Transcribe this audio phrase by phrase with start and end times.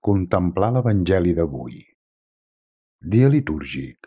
[0.00, 1.82] Contemplar l'Evangeli d'avui.
[3.12, 4.06] Dia litúrgic.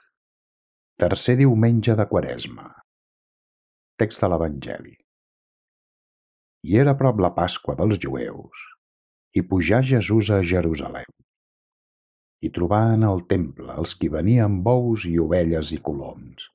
[0.97, 2.65] Tercer diumenge de Quaresma.
[4.01, 4.95] Text de l'Evangeli.
[6.65, 8.65] I era prop la Pasqua dels jueus,
[9.37, 11.13] i pujà Jesús a Jerusalem.
[12.41, 16.49] I trobà en el temple els qui venien bous i ovelles i coloms,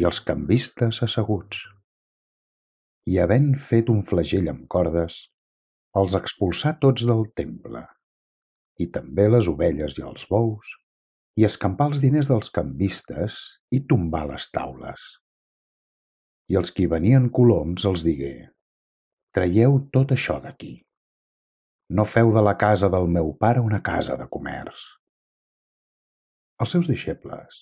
[0.00, 1.60] i els canvistes asseguts.
[3.04, 5.26] I havent fet un flagell amb cordes,
[5.92, 7.90] els expulsà tots del temple,
[8.80, 10.68] i també les ovelles i els bous,
[11.36, 13.38] i escampar els diners dels canvistes
[13.72, 15.04] i tombar les taules.
[16.52, 18.34] I els qui venien coloms els digué,
[19.36, 20.74] traieu tot això d'aquí.
[21.92, 24.84] No feu de la casa del meu pare una casa de comerç.
[26.60, 27.58] Els seus deixebles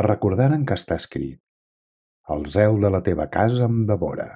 [0.00, 1.40] es recordaren que està escrit,
[2.34, 4.28] el zel de la teva casa em devora.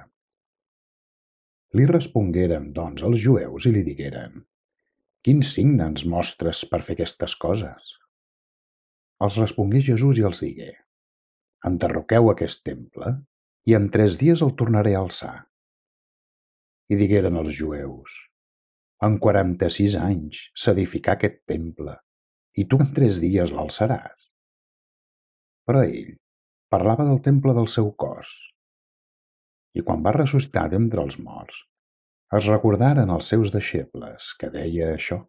[1.75, 4.43] Li respongueren, doncs, els jueus i li digueren,
[5.25, 7.93] Quin signe ens mostres per fer aquestes coses?
[9.25, 10.67] Els respongué Jesús i els digué,
[11.65, 13.15] Enderroqueu aquest temple
[13.65, 15.33] i en tres dies el tornaré a alçar.
[16.93, 18.13] I digueren els jueus,
[19.05, 21.97] En quaranta-sis anys s'edificà aquest temple
[22.61, 24.29] i tu en tres dies l'alçaràs.
[25.67, 26.13] Però ell
[26.71, 28.31] parlava del temple del seu cos.
[29.75, 31.57] I quan va ressuscitar d'entre els morts,
[32.33, 35.19] es recordaren els seus deixebles que deia això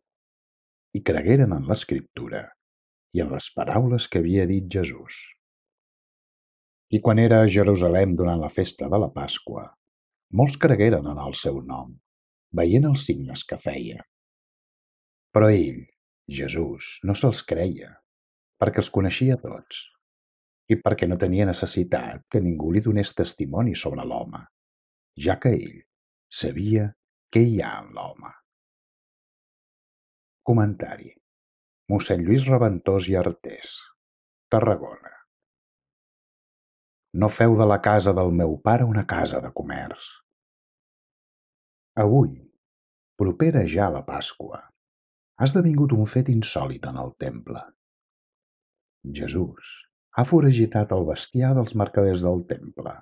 [0.96, 2.46] i cregueren en l'escriptura
[3.12, 5.16] i en les paraules que havia dit Jesús.
[6.88, 9.66] I quan era a Jerusalem durant la festa de la Pasqua,
[10.32, 11.92] molts cregueren en el seu nom,
[12.56, 14.00] veient els signes que feia.
[15.36, 15.82] Però ell,
[16.32, 17.90] Jesús, no se'ls creia,
[18.56, 19.84] perquè els coneixia tots
[20.72, 24.40] i perquè no tenia necessitat que ningú li donés testimoni sobre l'home,
[25.26, 25.76] ja que ell
[26.36, 26.90] sabia
[27.32, 28.32] què hi ha en l'home.
[30.46, 31.14] Comentari.
[31.90, 33.76] Mossèn Lluís Reventós i Artés,
[34.50, 35.12] Tarragona.
[37.22, 40.08] No feu de la casa del meu pare una casa de comerç.
[42.04, 42.32] Avui,
[43.22, 44.58] propera ja la Pasqua,
[45.38, 47.62] ha esdevingut un fet insòlit en el temple.
[49.20, 49.70] Jesús
[50.18, 52.92] ha foragitat el bestiar dels mercaders del temple,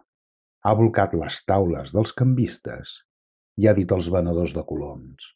[0.65, 2.95] ha volcat les taules dels canvistes
[3.61, 5.31] i ha dit als venedors de coloms,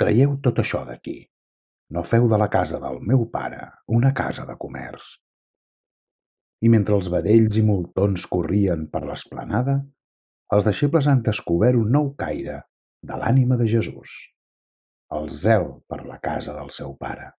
[0.00, 1.20] traieu tot això d'aquí,
[1.94, 5.04] no feu de la casa del meu pare una casa de comerç.
[6.64, 9.78] I mentre els vedells i moltons corrien per l'esplanada,
[10.54, 12.60] els deixebles han descobert un nou caire
[13.04, 14.12] de l'ànima de Jesús,
[15.14, 17.30] el zel per la casa del seu pare,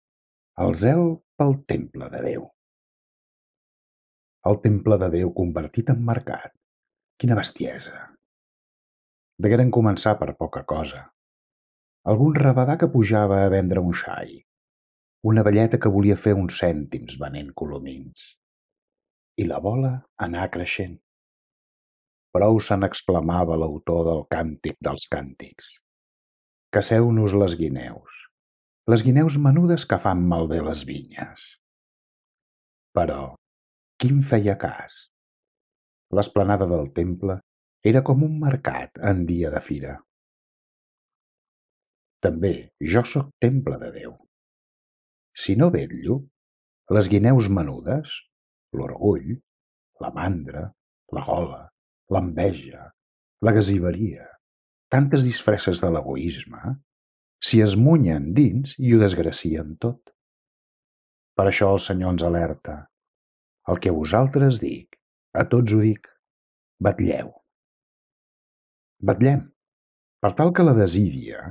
[0.61, 2.49] el zel pel temple de Déu.
[4.45, 6.53] El temple de Déu convertit en mercat.
[7.19, 8.14] Quina bestiesa!
[9.41, 11.01] Degueren començar per poca cosa.
[12.11, 14.37] Algun rabadà que pujava a vendre un xai.
[15.25, 18.25] Una velleta que volia fer uns cèntims venent colomins.
[19.41, 19.93] I la bola
[20.27, 20.99] anà creixent.
[22.35, 25.71] Prou se n'exclamava l'autor del càntic dels càntics.
[26.75, 28.21] Caseu-nos les guineus.
[28.91, 31.47] Les guineus menudes que fan malbé les vinyes.
[32.95, 33.33] Però,
[34.03, 34.95] Quin feia cas?
[36.17, 37.37] L'esplanada del temple
[37.85, 39.95] era com un mercat en dia de fira.
[42.25, 42.53] També
[42.93, 44.15] jo sóc temple de Déu.
[45.37, 46.23] Si no vetllo,
[46.97, 48.15] les guineus menudes,
[48.73, 49.35] l'orgull,
[50.01, 50.65] la mandra,
[51.13, 51.61] la gola,
[52.09, 52.89] l'enveja,
[53.45, 54.25] la gasiveria,
[54.89, 56.75] tantes disfresses de l'egoisme,
[57.45, 60.15] s'hi esmunyen dins i ho desgracien tot.
[61.37, 62.81] Per això el Senyor ens alerta.
[63.69, 64.97] El que vosaltres dic,
[65.37, 66.09] a tots ho dic,
[66.81, 67.35] batlleu.
[69.05, 69.41] Batllem,
[70.23, 71.41] per tal que la desídia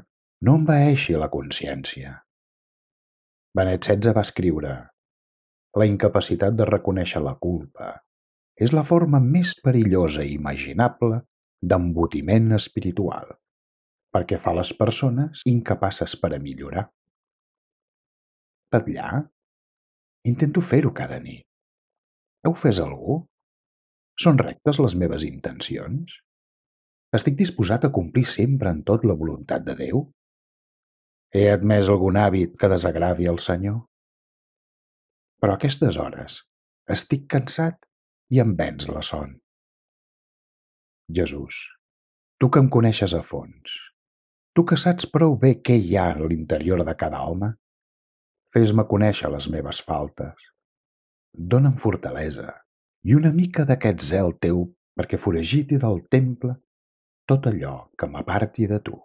[0.46, 2.16] no envaeixi la consciència.
[3.54, 4.72] Benet XVI va escriure
[5.78, 7.92] La incapacitat de reconèixer la culpa
[8.66, 11.20] és la forma més perillosa i imaginable
[11.62, 13.30] d'embotiment espiritual,
[14.14, 16.88] perquè fa les persones incapaces per a millorar.
[18.74, 19.24] Batllar?
[20.34, 21.46] Intento fer-ho cada nit.
[22.42, 23.22] Heu ofès algú?
[24.18, 26.22] Són rectes les meves intencions?
[27.14, 30.02] Estic disposat a complir sempre en tot la voluntat de Déu?
[31.34, 33.80] He admès algun hàbit que desagradi al Senyor?
[35.42, 36.40] Però a aquestes hores
[36.90, 37.78] estic cansat
[38.34, 39.36] i em vens la son.
[41.14, 41.58] Jesús,
[42.40, 43.76] tu que em coneixes a fons,
[44.56, 47.52] tu que saps prou bé què hi ha a l'interior de cada home,
[48.54, 50.50] fes-me conèixer les meves faltes
[51.34, 52.52] Dóna'm fortalesa
[53.10, 54.60] i una mica d'aquest zel teu
[54.94, 56.54] perquè foragiti del temple
[57.32, 58.96] tot allò que m'aparti de tu.